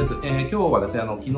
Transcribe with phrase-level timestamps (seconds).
[0.00, 0.14] です。
[0.22, 1.34] えー、今日はですね、あの、昨日、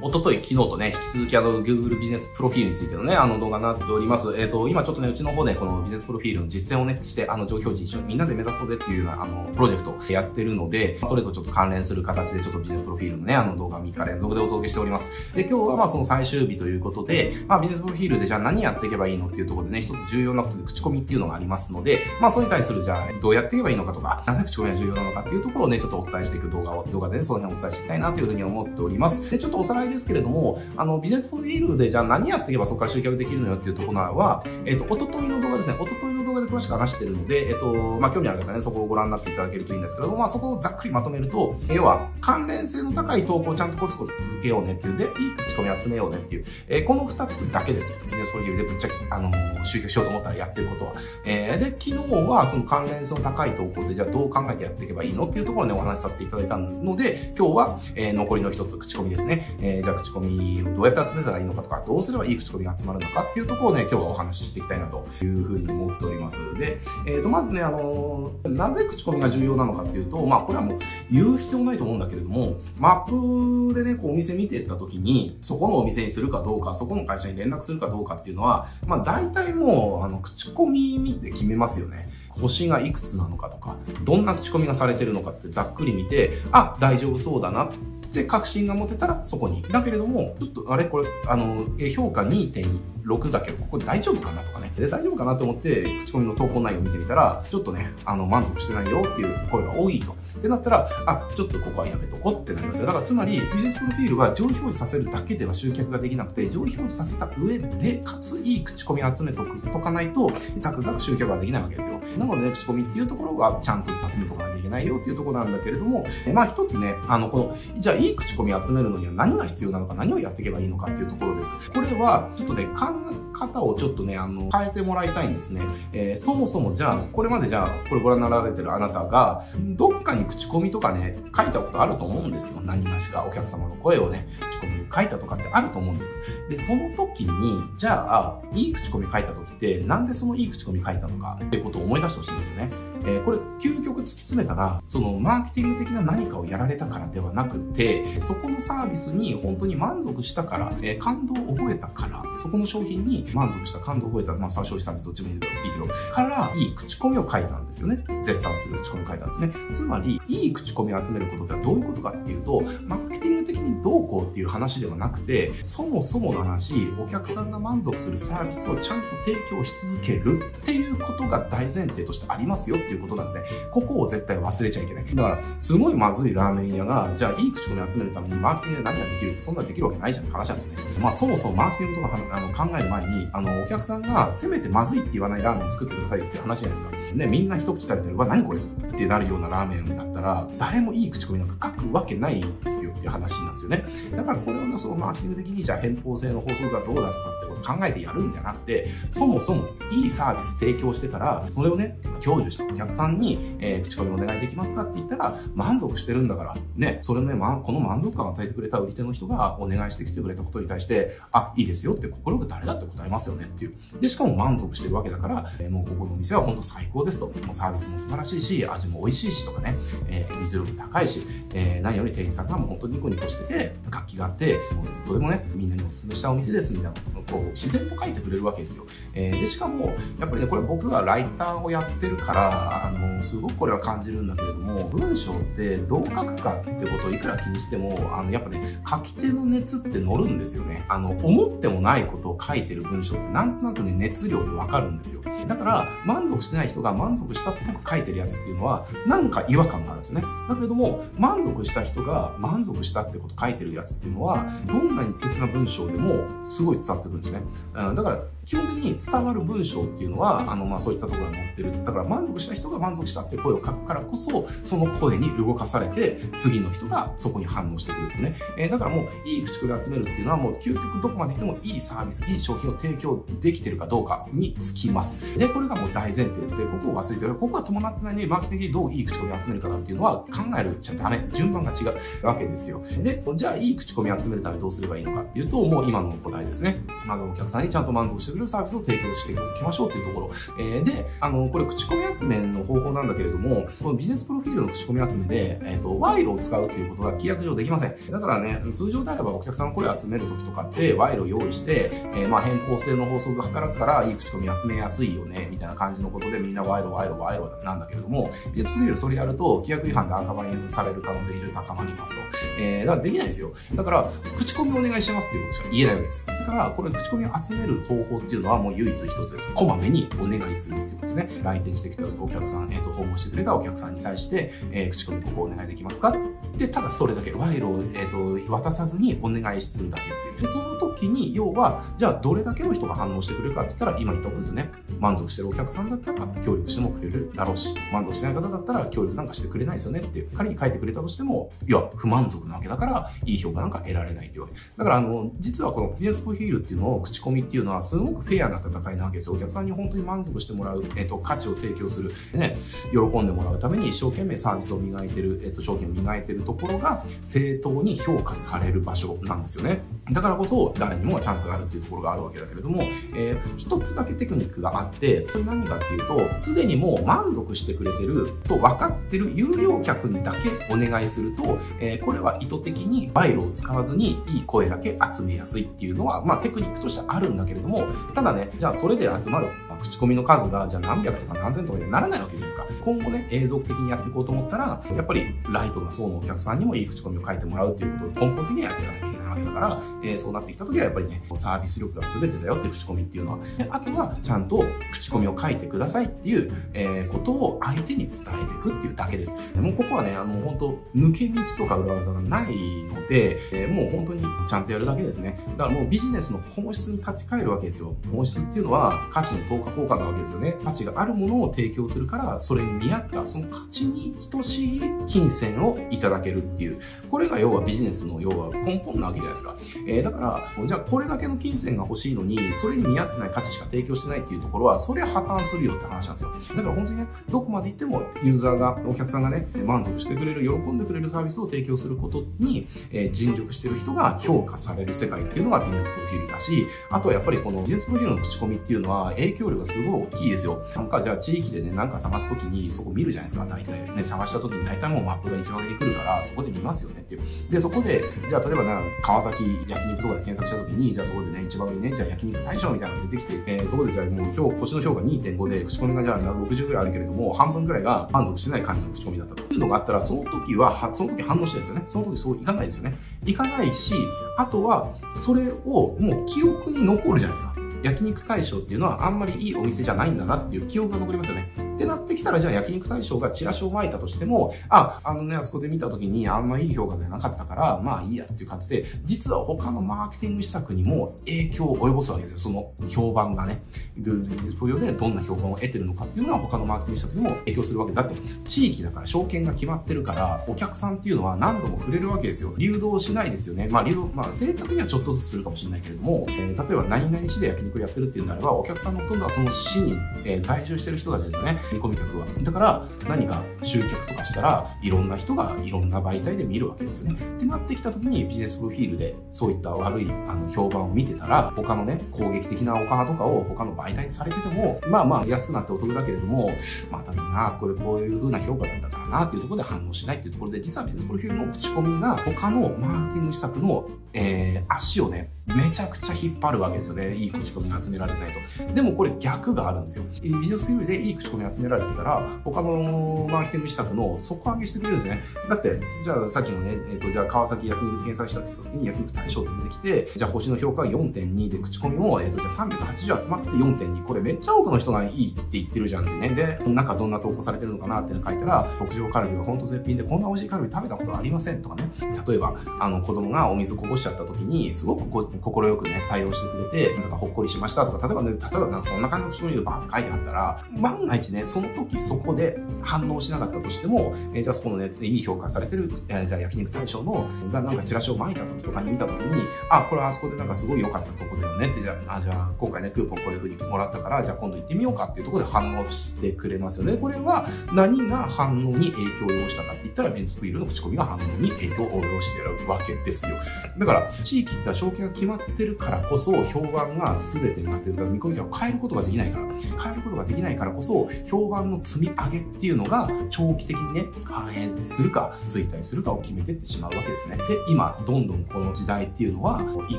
[0.00, 4.34] おととい、昨日とね、引き続きあの、Google ビジネスプロフィールについてのね、あの動画になっております。
[4.36, 15.34] えっ、ー、と、今ちょっとね、うちの方でこのビジネスプロフィールの実践をね、して、あの、上表示一緒にみんなで目指そうぜっていうような、あの、プロジェクトやってるので、それとちょっと関連する形でちょっとビジネスプロフィールのね、あの動画3日連続でお届けしております。
[15.34, 29.30] で、今日はまあその最終日ということで、まあビジネスプロフィールでじゃあ何やっていけばいいのっていうところでね、一つ重要なことで口コミっていうのがありますので、まあそれに対するじゃあどうやっていけばいいのかとか、なぜ口コミが重要なのかっていうところをね、ちょっとお伝えしていく動画を、動画でね、その辺をお伝えしていきたいなというふうに思っております。
[29.30, 47.94] で、ちょっとおさらいですけれども、あの、ビジネスフィールでじゃあ何やっていけばそこから集客できるのよっていうところは、えっ、ー、と、おとといの動画ですね、おとといの動画で詳しく話してるので、えっ、ー、と、まあ、興味ある方ね、そこをご覧になっていただけるといいんですけども、まあ、そこをざっくりまとめると、要は、関連性の高い投稿をちゃんとコツコツ続けようねっていう、で、いい口コミ集めようねっていう、えー、この二つだけです。
[48.06, 49.30] ビジネスフィールでぶっちゃけ、あの、
[49.64, 50.92] 集客しようと思ったらやってることは。
[51.24, 59.56] えー、で、昨日はその関連性の高い投稿で、じゃあどう考えてやっていけばいいのっていうところをね、お話しさせていただいたので、今日は、えー、残りの一つ、口コミですね。
[59.60, 66.38] えー、じゃあ口コミをどうやって集めたらいいのかとか、どうすればいい口コミが集まるのかっていうところをね、今日はお話ししていきたいなというふうに思っております。
[66.58, 70.78] で、えっ、ー、と、まずね、あのー、なぜ口コミが重要なのかっていうと、まあ、これはもう
[71.10, 82.08] 言う必要ないと思うんだけれども、マップでね、こうお店見てった時に、そこのお店にするかどうか、そこの会社に連絡するかどうかっていうのは、まあ、大体もう、あの、口コミ見て決めますよね。
[82.30, 87.70] 星がいくつなのかとか、どんな口コミがされてるのかってざっくり見て、あ、大丈夫そうだな
[88.12, 89.62] で、確信が持てたらそこに。
[89.62, 94.72] だけれども、ちょっと、あれこれ、あの、評価2.6だけど、ここ大丈夫かなとかね。
[94.76, 100.12] で、大丈夫かなと思って、口コミの投稿内容を見てみたら、ちょっとね、あの、満足してないよっていう声が多いと。
[100.12, 102.86] ってなったら、あ、ちょっとここはやめとこうってなりますよ。
[102.86, 112.00] だからつまり、ビジネスプロフィールは上位表示させるだけでは集客ができなくて、上位表示させた上で、かついい口コミ集めとくとかないと、ザクザク集客ができないわけですよ。
[112.18, 121.70] なのでね、口コミっていうところがちゃんと集めとかなきゃいけないよっていうところなんだけれども、まあ一つね、あの、この、じゃあいい口コミ集めるのには何が必要なのか、何をやっていけばいいのかっていうところです。
[121.70, 125.62] これは、ちょっとね、考え方をちょっとね、あの、変えてもらいたいんですね。
[125.92, 129.42] えー、そもそもじゃあ、これまでじゃあ、これご覧になられてるあなたが、
[129.76, 132.60] どっかに口コミとかね、書いたことあると思うんですよ。
[132.62, 136.14] 何がしかお客様の声をね、口コミ書いたとかってあると思うんです。
[136.48, 142.70] で、その時に、じゃあ、いい口コミ書いた時って、なんでそのいい口コミ書いたのかってことを思い出してほしいんですよね。
[143.04, 158.04] えー、これ、究極突き詰めたら、そのマーケティング的な何かをやられたからではなくて、そこのサービスに本当に満足したから、えー、感動を覚えたから、そこの商品に満足した感動を覚えた、まあ、消費サービスどっちもいいけど、から、いい口コミを書いたんですよね。
[158.24, 159.50] 絶賛する口コミを書いたんですね。
[159.70, 163.17] つまり、いい口コミを集めることってどういうことかっていうと、マーケ
[163.48, 173.44] 的にどうこうっていう話ではなくて、そもそもの話、お客さんが満足するサービスをちゃんと提供し続けるっていうことが大前提としてありますよっていうことなんですね。
[173.72, 175.04] ここを絶対忘れちゃいけない。
[175.14, 180.98] だから、すごいまずいラーメン屋が、じゃあいい口コミ集めるためにマーケティングで何ができるってそんなできるわけないじゃんって話なんですよね。
[181.00, 187.16] まあそもそもマーケティングとかあの考える前に、あの、お客さんがせめてまずいって言わないラーメン作ってくださいっていう話じゃないですか。
[187.16, 188.62] ね、みんな一口食べてる、わ、何これっ
[188.96, 193.84] てなるようなラーメンだったら、誰もいい口コミなんか書くわけないんですよっていう話なんですよね。
[194.14, 213.74] だからこれをそのマーケティング的にじゃあ偏方性の法則がどうだとか考えてやるんじゃなくて、そもそもいいサービス提供してたら、それをね、享受したお客さんに、えー、口コミお願いできますかって言ったら、満足してるんだから、ね、それね、ま、この満足感を与えてくれた売り手の人がお願いしてきてくれたことに対して、あ、いいですよって心く誰だって答えますよねっていう。
[214.00, 217.26] で、しかも満足してるわけだから、えー、もうここのお店は本当最高ですと。
[217.26, 219.76] もうサービスも素晴らしいし、味も美味しいしとかね、
[220.08, 221.22] えー、水量も高いし、
[221.54, 228.86] えー、何より店員さんがもう本当にニコニコしてて、楽器があって、もうとてもね、みんなにお勧めしたお店ですみたいなこう自然と書いてくれるわけですよ。
[229.14, 240.84] えー、でしかも、やっぱりね、これ僕がライターをやってるから、あの、すごくこれは感じるんだけれども、文章ってどう書くかってことをいくら気にしても、あの、やっぱね、書き手熱って乗るんですよね。
[240.88, 245.22] あの、思ってもないことを書いてる文章ってなんとなくね、熱量でわかるんですよ。
[245.46, 250.26] だから、満足してない人が満足したっぽく書いてるやつっていうのは、なんか違和感があるんですよね。
[250.48, 257.42] だけれども、満足した人が満足したってこと書いてるやつっていうのは、どんなに切な文章でもすごい伝わってくるんですね。
[257.74, 261.70] うん、だから、基本的に伝わる文章っていうのは、あの、まあ、そういったところが載ってる。
[261.84, 268.36] だから満足した人が満足したって声を書くからこそ、その声に動かされて、次の人がそこに反応してくるってね。
[268.56, 275.38] えー、だからもう、いい口コミ集めるっていうのは、もう究極どこまで行ってもいいサービス、いい商品を提供できてるかどうかにつきます。
[275.38, 276.64] で、これがもう大前提ですね。
[276.64, 277.26] ここを忘れて。
[277.26, 280.26] ここは伴ってないのに、マーケティングにどういい口コミを集めるかなっていうのは考
[280.58, 281.28] えるじゃダメ。
[281.34, 281.84] 順番が違
[282.22, 282.82] うわけですよ。
[283.02, 286.82] で、じゃあいい口コミ集めるためどうすればいいのかっていうと、もう今のお答えですね。
[287.06, 290.30] まずお客さんにちゃんと満足してくるサービスを提供していきましょうというところ。
[290.58, 297.96] えー、で、あの、これ口コミ集めの方法なんだけれども、このビジネスプロフィールの口コミ集めで、えっ、ー、と、賄賂を使うっていうことが規約上できません。
[298.10, 312.20] だからね、通常であればお客さんの声を集めるときとかって賄賂を用意して、えー、まあ変更性の法則が働くからいい口コミ集めやすいよね、みたいな感じのことでみんな賄賂、賄賂、賄賂なんだけれども、ビジネスプロフィールそれやると規約違反で赤羽にされる可能性非常に高まりますと。
[312.58, 313.52] えー、だからできないんですよ。
[313.74, 316.34] だから、口コミお願いしますっていうことしか言えないわけですよ。
[316.34, 319.50] だから、これ口コミを集める方法っっていうのはもう唯一一つです。
[319.54, 321.30] こまめにお願いするっていうことですね。
[321.42, 326.14] 来店してきたお客さん、えっ、ー、と、訪問してくれたお客さんに対して、えー、口コミここお願いできますか？
[326.58, 330.40] で、ただそれだけ、賄賂を、えっ、ー、と、渡さずにお願いするだけっていう。
[330.42, 334.70] で、その時に、要は、じゃあどれだけの人が反応してくれるかって言ったら、今言ったことですよね。
[334.98, 344.54] 満足してるお客さんだったら協力してもくれるだろうし、満足してない方だったら協力なんかしてくれないですよねって仮に書いてくれたとしても、いや、不満足なわけだから、いい評価なんか得られないというわけ。
[344.76, 349.36] だから、あの、実はこのビジネスプロフィールっていうのを、口コミっていうのは、すごくフェアな戦いなわけですよ。
[349.36, 352.56] お客さんに本当に満足してもらう、えっ、ー、と、価値を提供する、ね、
[352.90, 359.80] 喜んでもらうために一生懸命サービスを磨いてる、えっ、ー、と、商品を磨いてるところが、正当に評価される場所なんですよね。
[360.12, 362.82] だからこそ、誰にもチャンスがあるっていうところがあるわけだけれども、
[363.14, 379.48] えー、一つだけテクニックがあって、これ何かっていうと、すでにもう満足してくれてると分かってる有料客にだけお願いすると、えー、これは意図的に賄賂を使わずにいい声だけ集めやすいっていうのは、まあテクニックとしてあるんだけれども、ただね、じゃあそれで集まる
[379.80, 382.66] 口コミの数が、じゃあ何百とか何千とかにならないわけじゃないですか。
[382.84, 393.38] 今後ね、永続的にやっていこうと思ったら、やっぱりライトな層のお客さんにもいい口コミを書いてもらうっていうことを根本的にはやっていかなきゃいけないけだから、えー、そうなってきた時はやっぱりね、サービス力が全てだよって口コミっていうのは。
[393.70, 399.34] あとは、ちゃんと口コミを書いてくださいっていう、えー、ことを相手に伝えていくっていうだけです。
[399.56, 402.54] もうここはね、あの、本当抜け道とか裏技がない
[402.84, 405.38] ので、えー、もう本当にちゃんとやるだけですね。
[405.56, 407.94] だからもうビジネスの本質に立ち返るわけですよ。
[408.12, 410.56] 本質っていうのは価値の等価交換なわけですよね。
[410.64, 416.78] 価値があるものを提供するから、それに見合った、その価値に等しい金銭をいただけるっていう。
[417.10, 419.84] これが要はビジネスの要は根本なわけじゃゃないですか。
[419.86, 420.18] えー、だか
[420.56, 426.56] ら、じゃあこれだけの金銭が欲しいのに、それに見合ってない価値しか提供してないっていうところは、それ破綻するよって話なんですよ。
[426.56, 440.62] だから本当にね、どこまで行ってもユーザーが、お客さんがね、満足してくれる、喜んでくれるサービスを提供することに、えー、尽力してる人が評価される世界っていうのがビジネスプロフィールだし、あとはやっぱりこのビジネスプロフィールの口コミっていうのは影響力がすごい大きいですよ。
[440.74, 443.96] なんかじゃあ地域でね、なんか探すときにそこ見るじゃないですか、大体。
[443.96, 447.22] ね、探したときに大体もうマップが一番上に来るから、そこで見ますよねっていう。
[447.50, 461.84] で、そこで、じゃあ例えばな、川崎焼肉とかで検索したときに、じゃあそこでね、一番上にね、じゃあ焼肉大賞みたいなのが出てきて、えー、そこでじゃあもう今日、星の評価2.5で、口コミがじゃあ60ぐらいあるけれども、半分ぐらいが満足してない感じの口コミだったというのがあったら、その時は、その時反応してるんですよね。
[461.86, 462.96] その時そういかないですよね。
[463.24, 463.94] いかないし、
[464.36, 467.54] あとは、それをもう記憶に残るじゃないですか。
[467.82, 471.67] 焼肉大賞っていうのはあんまりいいお店じゃないんだなっていう記憶が残りますよね。
[471.78, 482.38] ってなってきたら、じゃあ焼肉大将がチラシを巻いたとしても、あ、あのね、あそこで見た時にあんまいい評価ではなかったから、まあいいやっていう感じで、実は他のマーケティング施策にも影響を及ぼすわけですよ。
[482.38, 483.62] その評判がね。
[484.00, 488.14] Google でどんな評判を得てるのかっていうのは他のマーケティング施策にも影響するわけだって、
[488.44, 492.54] 地域だから証券が決まってるから、お客さんっていうのは何度も触れるわけですよ。
[492.58, 493.68] 流動しないですよね。
[493.70, 501.58] まあ流動、まあ正確にはちょっとずつするかもしれないけれども、えー、例えば何々市で焼肉をやってるっていうならば、お客さんのほとんどはその市に、えー、在住してる人たちですよね。
[501.72, 502.26] 見込み客は。
[502.42, 507.20] だから何か集客とかしたらいろんな人がいろんな媒体で見るわけですよね。
[507.20, 516.50] ってなってきた時にビジネスプロフィールでそういった悪いあの評判を見てたら他のね攻撃的なお花とかを他の媒体にされててもまあまあ安くなってお得だけれども
[516.90, 527.14] まあただなあそこでこういう風な評価だったからなっていうところで反応しないっていうところで実はビジネスプロフィールの口コミが他のマーケティング施策の、えー、足をねめちゃくちゃ引っ張るわけですよね。
[527.14, 528.32] いい口コミが集められてない
[528.66, 528.74] と。
[528.74, 530.04] でもこれ逆があるんですよ。
[530.22, 535.22] ビジネスピールでいい口コミ集められてたら、他のマーケティング施策の底上げしてくれるんですね。
[535.48, 544.04] だって、じゃあさっきのね、えっ、ー、と、じゃあ川崎焼肉検索したって時に焼肉対象って出てきて、じゃあ星の評価が4.2で口コミも、えっ、ー、と、じゃあ380集まってて4.2。
[544.04, 546.28] これめっちゃ多くの人がいいって言ってるじゃんってね。
[546.28, 551.90] で、中どんな投稿されてるのかなって書いたら、牧場カルビが本当絶品でこんな美味しいカルビ食べたことありませんとかね。
[552.26, 555.08] 例えば、あの子供がお水こぼしちゃった時に、すごく
[555.40, 576.96] 心よくね、対応してくれて、なんかほっこりしましたとか、例えばね、例えばなんかそんな感じの口コミでバーって書いてあったら、万が一ね、その時そこで反応しなかったとしても、えー、じゃあそこのね、いい評価されてる、えー、じゃあ焼肉大賞の、がなんかチラシを巻いた時とかに見た時に、あ、これあそこでなんかすごい良かったとこだよねって、じゃあ、じゃあ今回ね、クーポンこういう風にもらったから、じゃあ今度行ってみようかっていうところで反応してくれますよね。
[576.96, 583.36] これは何が反応に影響を及ぼしたかって言ったら、ベンツプイルの口コミが反応に影響を及ぼしてるわけですよ。
[583.78, 597.36] だかから、地域って正気が決まってるからこそ、評判が全てになってるから、見込み客を変えることができないから、変えることができないからこそ、評判の積み上げっていうのが、長期的にね、反映するか、衰退するかを決めてってしまうわけですね。
[597.36, 599.98] で、今、どんどんこの時代っていうのは、一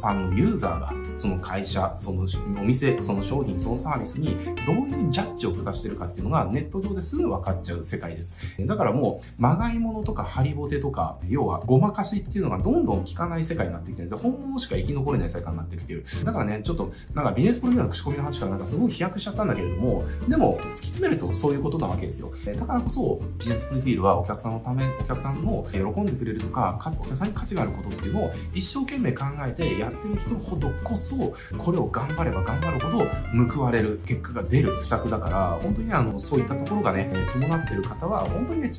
[0.00, 2.26] 般のユーザーが、その会社、その
[2.60, 8.34] お店、その商品、そのサービスに、どういうジャッジを下してるかっていうのが、ネット上ですぐ分かっちゃう世界です。
[8.60, 16.04] だからもう、まがいものとかハリボテとか、要はごまかしっていうのがどんどん効かない世界になってきてるんで本物しか生き残れない世界になってきてる。
[16.24, 22.32] だからね、ちょっと、なんかビジネスプロフィールの口コミの話からなんかすごい飛躍しちゃったんだけれども、でも、突き詰めるとそういうことなわけですよ。
[22.46, 33.06] だからこそ、ビジネスプロフィールはお客さんのため、お客さんの喜んでくれるとか、お客さんに価値があることっていうのを一生懸命考えてやってる人ほどこそ、これを頑張れば頑張るほど
[33.54, 38.70] 報われる結果が出る施策だから、本当にあの、そういったところがね、伴ってる方は、本当にね、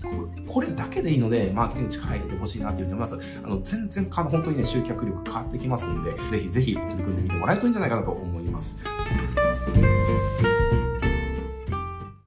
[0.48, 3.40] これだけでいいので、マーケティング力入れてほしいなというふうに思います。
[3.44, 8.84] あの、全然、本当にね、集客力変わってきますんで、ぜひぜひ取り組んでみてもらえるといいんじゃないかなと思います。